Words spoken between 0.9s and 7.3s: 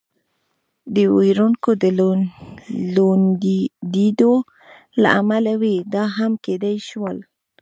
د وېرونو د لوندېدو له امله وي، دا هم کېدای شول.